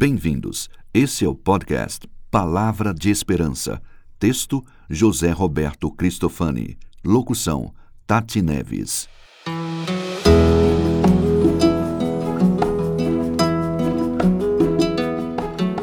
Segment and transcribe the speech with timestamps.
[0.00, 0.70] Bem-vindos.
[0.94, 3.82] Esse é o podcast Palavra de Esperança.
[4.16, 6.78] Texto: José Roberto Cristofani.
[7.04, 7.74] Locução:
[8.06, 9.08] Tati Neves.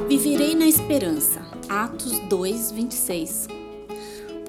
[0.08, 1.42] Viverei na esperança.
[1.68, 3.48] Atos 2, 26.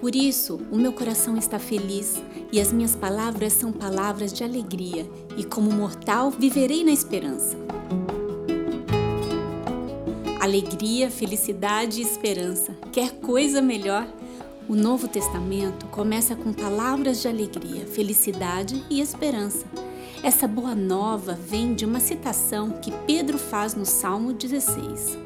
[0.01, 2.23] Por isso, o meu coração está feliz
[2.53, 7.57] e as minhas palavras são palavras de alegria, e como mortal viverei na esperança.
[10.47, 12.73] Alegria, felicidade e esperança.
[12.93, 14.07] Quer coisa melhor?
[14.68, 19.67] O Novo Testamento começa com palavras de alegria, felicidade e esperança.
[20.23, 25.18] Essa boa nova vem de uma citação que Pedro faz no Salmo 16.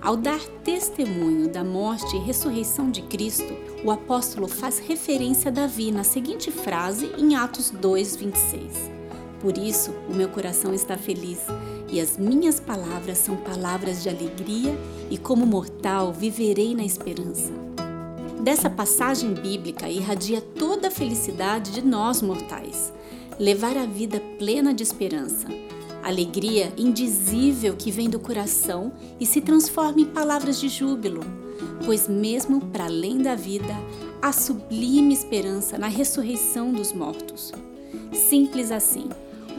[0.00, 5.92] Ao dar testemunho da morte e ressurreição de Cristo, o apóstolo faz referência a Davi
[5.92, 9.03] na seguinte frase em Atos 2:26.
[9.44, 11.40] Por isso, o meu coração está feliz
[11.92, 14.74] e as minhas palavras são palavras de alegria,
[15.10, 17.52] e como mortal viverei na esperança.
[18.40, 22.90] Dessa passagem bíblica irradia toda a felicidade de nós mortais,
[23.38, 25.46] levar a vida plena de esperança,
[26.02, 31.20] alegria indizível que vem do coração e se transforma em palavras de júbilo,
[31.84, 33.76] pois mesmo para além da vida
[34.22, 37.52] há sublime esperança na ressurreição dos mortos.
[38.10, 39.06] Simples assim.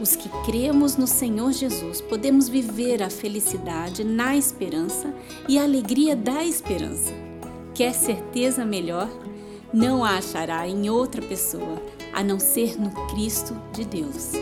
[0.00, 5.14] Os que cremos no Senhor Jesus podemos viver a felicidade na esperança
[5.48, 7.12] e a alegria da esperança.
[7.74, 9.08] Quer certeza melhor?
[9.72, 14.32] Não a achará em outra pessoa, a não ser no Cristo de Deus.